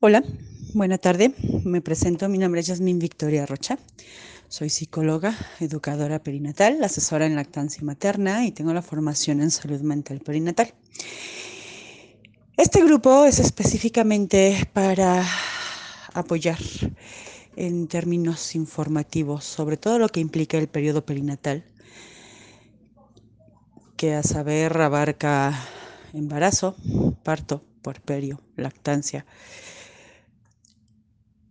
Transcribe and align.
Hola, 0.00 0.22
buena 0.74 0.96
tarde. 0.96 1.34
Me 1.64 1.80
presento, 1.80 2.28
mi 2.28 2.38
nombre 2.38 2.60
es 2.60 2.68
Yasmin 2.68 3.00
Victoria 3.00 3.46
Rocha. 3.46 3.80
Soy 4.46 4.70
psicóloga, 4.70 5.36
educadora 5.58 6.20
perinatal, 6.20 6.84
asesora 6.84 7.26
en 7.26 7.34
lactancia 7.34 7.82
materna 7.82 8.46
y 8.46 8.52
tengo 8.52 8.72
la 8.72 8.80
formación 8.80 9.42
en 9.42 9.50
salud 9.50 9.80
mental 9.80 10.20
perinatal. 10.20 10.72
Este 12.56 12.84
grupo 12.84 13.24
es 13.24 13.40
específicamente 13.40 14.70
para 14.72 15.26
apoyar 16.14 16.58
en 17.56 17.88
términos 17.88 18.54
informativos 18.54 19.42
sobre 19.42 19.78
todo 19.78 19.98
lo 19.98 20.08
que 20.10 20.20
implica 20.20 20.58
el 20.58 20.68
periodo 20.68 21.04
perinatal, 21.04 21.64
que 23.96 24.14
a 24.14 24.22
saber 24.22 24.80
abarca 24.80 25.58
embarazo, 26.12 26.76
parto, 27.24 27.64
puerperio, 27.82 28.40
lactancia, 28.54 29.26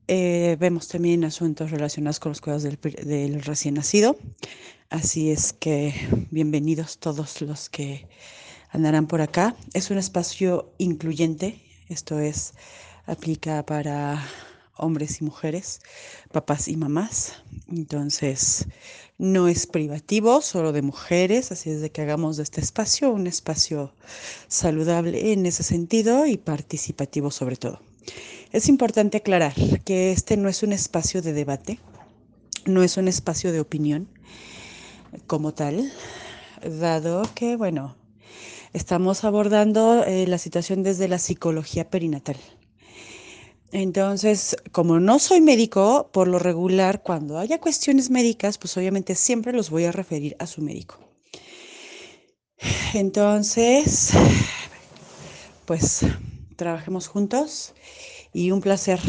eh, 0.08 0.56
vemos 0.60 0.88
también 0.88 1.26
asuntos 1.26 1.72
relacionados 1.72 2.20
con 2.20 2.32
los 2.32 2.40
cuidados 2.40 2.64
del, 2.64 3.44
recién 3.44 3.76
nacido. 3.76 4.18
Así 4.90 5.32
es 5.32 5.52
que 5.52 5.94
bienvenidos 6.32 6.98
todos 6.98 7.42
los 7.42 7.70
que 7.70 8.08
andarán 8.70 9.08
por 9.08 9.20
acá. 9.20 9.56
Es 9.74 9.92
un 9.92 9.98
espacio 9.98 10.72
incluyente, 10.78 11.62
esto 11.90 12.20
es, 12.20 12.54
aplica 13.06 13.66
para 13.66 14.26
hombres 14.78 15.20
y 15.20 15.26
mujeres, 15.26 15.82
papás 16.32 16.70
y 16.70 16.78
mamás. 16.78 17.34
Entonces, 17.68 18.66
no 19.18 19.50
es 19.50 19.68
privativo, 19.68 20.42
solo 20.42 20.72
de 20.72 20.84
mujeres, 20.84 21.52
así 21.52 21.70
es 21.70 21.82
de 21.82 21.92
que 21.92 22.02
hagamos 22.02 22.38
de 22.38 22.44
este 22.44 22.62
espacio 22.62 23.10
un 23.10 23.28
espacio 23.28 23.92
saludable 24.48 25.34
en 25.34 25.46
ese 25.46 25.64
sentido 25.64 26.26
y 26.28 26.38
participativo 26.38 27.30
sobre 27.30 27.58
todo. 27.58 27.82
Es 28.52 28.70
importante 28.70 29.18
aclarar 29.18 29.54
que 29.84 30.12
este 30.12 30.38
no 30.38 30.48
es 30.48 30.64
un 30.64 30.72
espacio 30.72 31.22
de 31.22 31.34
debate, 31.34 31.80
no 32.66 32.82
es 32.82 32.96
un 32.96 33.10
espacio 33.10 33.52
de 33.52 33.60
opinión 33.60 34.08
como 35.28 35.54
tal, 35.54 35.92
dado 36.64 37.24
que, 37.36 37.58
bueno, 37.58 37.98
estamos 38.72 39.26
abordando 39.26 40.04
eh, 40.06 40.28
la 40.28 40.38
situación 40.38 40.82
desde 40.82 41.10
la 41.10 41.20
psicología 41.20 41.90
perinatal. 41.90 42.38
Entonces, 43.74 44.56
como 44.72 45.02
no 45.02 45.20
soy 45.20 45.42
médico, 45.42 46.10
por 46.14 46.30
lo 46.30 46.40
regular, 46.40 47.04
cuando 47.04 47.40
haya 47.40 47.60
cuestiones 47.60 48.10
médicas, 48.10 48.58
pues 48.58 48.78
obviamente 48.78 49.16
siempre 49.16 49.52
los 49.52 49.70
voy 49.70 49.84
a 49.84 49.92
referir 49.92 50.38
a 50.40 50.48
su 50.48 50.62
médico. 50.62 51.00
Entonces, 52.94 54.12
pues 55.66 56.06
trabajemos 56.56 57.08
juntos 57.08 57.74
y 58.38 58.52
un 58.52 58.62
placer 58.62 59.00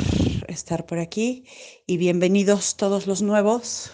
estar 0.46 0.86
por 0.86 0.98
aquí 0.98 1.44
y 1.86 1.98
bienvenidos 1.98 2.78
todos 2.78 3.06
los 3.06 3.20
nuevos 3.20 3.90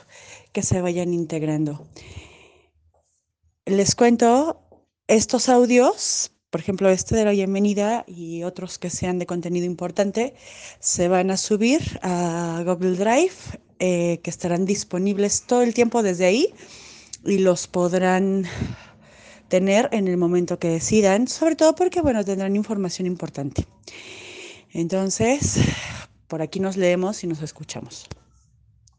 que 0.52 0.62
se 0.62 0.80
vayan 0.80 1.12
integrando. 1.12 1.88
Les 3.66 3.96
cuento 3.96 4.60
estos 5.08 5.48
audios, 5.48 6.30
por 6.50 6.60
ejemplo 6.60 6.88
este 6.88 7.16
de 7.16 7.24
la 7.24 7.32
bienvenida 7.32 8.04
y 8.06 8.44
otros 8.44 8.78
que 8.78 8.90
sean 8.90 9.18
de 9.18 9.26
contenido 9.26 9.66
importante, 9.66 10.36
se 10.78 11.08
van 11.08 11.32
a 11.32 11.36
subir 11.36 11.80
a 12.02 12.62
Google 12.64 12.96
Drive, 12.96 13.34
eh, 13.80 14.20
que 14.22 14.30
estarán 14.30 14.64
disponibles 14.64 15.42
todo 15.48 15.62
el 15.62 15.74
tiempo 15.74 16.04
desde 16.04 16.26
ahí 16.26 16.54
y 17.24 17.38
los 17.38 17.66
podrán 17.66 18.44
tener 19.48 19.88
en 19.90 20.06
el 20.06 20.16
momento 20.16 20.60
que 20.60 20.68
decidan, 20.68 21.26
sobre 21.26 21.56
todo 21.56 21.74
porque, 21.74 22.02
bueno, 22.02 22.24
tendrán 22.24 22.54
información 22.54 23.08
importante. 23.08 23.66
Entonces, 24.74 25.60
por 26.26 26.42
aquí 26.42 26.58
nos 26.58 26.76
leemos 26.76 27.22
y 27.22 27.28
nos 27.28 27.40
escuchamos. 27.42 28.08